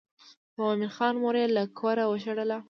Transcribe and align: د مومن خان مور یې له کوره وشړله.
د 0.55 0.55
مومن 0.59 0.89
خان 0.95 1.13
مور 1.21 1.35
یې 1.41 1.47
له 1.55 1.63
کوره 1.79 2.03
وشړله. 2.07 2.57